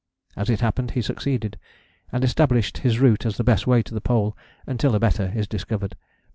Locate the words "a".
4.95-4.99